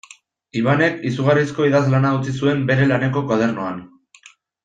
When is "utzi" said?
2.19-2.35